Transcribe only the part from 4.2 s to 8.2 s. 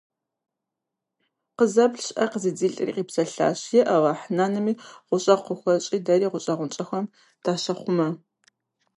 нанэми гущӀэгъу къыхуэщӀи, дэри гущӀэгъуншэхэм дащыхъумэ…